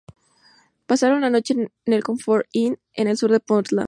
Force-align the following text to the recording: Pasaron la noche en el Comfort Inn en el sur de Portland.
Pasaron 0.87 1.21
la 1.21 1.29
noche 1.29 1.53
en 1.53 1.93
el 1.93 2.03
Comfort 2.03 2.47
Inn 2.53 2.79
en 2.93 3.07
el 3.07 3.17
sur 3.17 3.31
de 3.31 3.39
Portland. 3.39 3.79